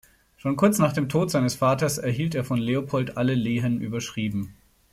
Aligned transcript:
Schon 0.35 0.55
kurz 0.55 0.79
nach 0.79 0.93
dem 0.93 1.09
Tod 1.09 1.29
seines 1.29 1.53
Vaters 1.53 1.99
erhielt 1.99 2.33
er 2.33 2.43
von 2.43 2.57
Leopold 2.57 3.17
alle 3.17 3.35
Lehen 3.35 3.79
überschrieben. 3.81 4.55